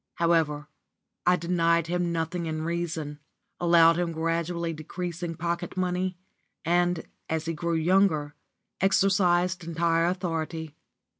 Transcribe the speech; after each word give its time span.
However, 0.15 0.67
I 1.27 1.35
denied 1.35 1.85
him 1.85 2.11
nothing 2.11 2.47
in 2.47 2.63
reason, 2.63 3.19
allowed 3.59 3.99
him 3.99 4.13
gradually 4.13 4.73
decreasing 4.73 5.35
pocket 5.35 5.77
money, 5.77 6.17
and, 6.65 7.05
as 7.29 7.45
he 7.45 7.53
grew 7.53 7.75
younger, 7.75 8.33
exercised 8.79 9.63
entire 9.63 10.07
authority. 10.07 10.73